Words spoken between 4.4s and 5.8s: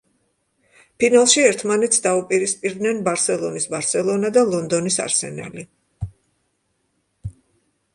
და ლონდონის არსენალი.